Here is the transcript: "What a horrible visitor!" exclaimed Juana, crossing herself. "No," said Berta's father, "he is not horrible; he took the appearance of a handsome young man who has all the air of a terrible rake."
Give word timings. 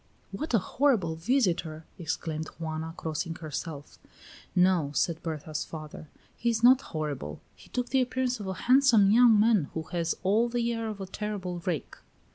"What 0.31 0.55
a 0.55 0.65
horrible 0.65 1.15
visitor!" 1.15 1.85
exclaimed 1.99 2.47
Juana, 2.57 2.95
crossing 2.97 3.35
herself. 3.35 3.99
"No," 4.55 4.91
said 4.95 5.21
Berta's 5.21 5.63
father, 5.63 6.09
"he 6.35 6.49
is 6.49 6.63
not 6.63 6.81
horrible; 6.81 7.39
he 7.55 7.69
took 7.69 7.89
the 7.89 8.01
appearance 8.01 8.39
of 8.39 8.47
a 8.47 8.55
handsome 8.65 9.11
young 9.11 9.39
man 9.39 9.65
who 9.75 9.83
has 9.91 10.15
all 10.23 10.49
the 10.49 10.73
air 10.73 10.87
of 10.87 11.01
a 11.01 11.05
terrible 11.05 11.59
rake." 11.67 11.97